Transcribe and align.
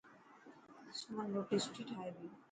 سمن 0.99 1.25
روٽي 1.35 1.57
سٺي 1.65 1.83
ٺاهي 1.89 2.09
تي. 2.17 2.25